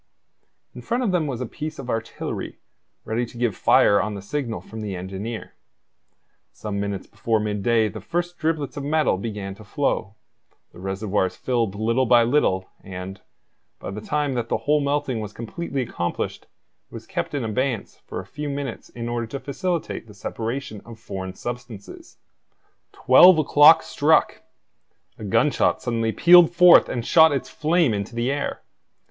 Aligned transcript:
In 0.73 0.81
front 0.81 1.03
of 1.03 1.11
them 1.11 1.27
was 1.27 1.41
a 1.41 1.45
piece 1.45 1.77
of 1.77 1.87
artillery 1.87 2.57
ready 3.05 3.23
to 3.23 3.37
give 3.37 3.55
fire 3.55 4.01
on 4.01 4.15
the 4.15 4.21
signal 4.23 4.59
from 4.59 4.81
the 4.81 4.95
engineer. 4.95 5.53
Some 6.51 6.79
minutes 6.79 7.05
before 7.05 7.39
midday 7.39 7.87
the 7.87 8.01
first 8.01 8.39
driblets 8.39 8.75
of 8.77 8.83
metal 8.83 9.17
began 9.19 9.53
to 9.53 9.63
flow; 9.63 10.15
the 10.71 10.79
reservoirs 10.79 11.35
filled 11.35 11.75
little 11.75 12.07
by 12.07 12.23
little; 12.23 12.67
and, 12.83 13.21
by 13.77 13.91
the 13.91 14.01
time 14.01 14.33
that 14.33 14.49
the 14.49 14.57
whole 14.65 14.79
melting 14.81 15.19
was 15.19 15.33
completely 15.33 15.83
accomplished, 15.83 16.45
it 16.45 16.49
was 16.95 17.05
kept 17.05 17.35
in 17.35 17.43
abeyance 17.45 17.97
for 18.07 18.19
a 18.19 18.25
few 18.25 18.49
minutes 18.49 18.89
in 18.89 19.07
order 19.07 19.27
to 19.27 19.39
facilitate 19.39 20.07
the 20.07 20.15
separation 20.15 20.81
of 20.83 20.97
foreign 20.97 21.35
substances. 21.35 22.17
Twelve 22.91 23.37
o'clock 23.37 23.83
struck! 23.83 24.41
A 25.19 25.23
gunshot 25.23 25.79
suddenly 25.79 26.11
pealed 26.11 26.49
forth 26.55 26.89
and 26.89 27.05
shot 27.05 27.31
its 27.31 27.49
flame 27.49 27.93
into 27.93 28.15
the 28.15 28.31
air. 28.31 28.63